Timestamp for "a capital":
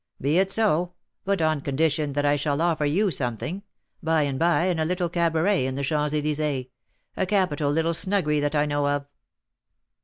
7.15-7.69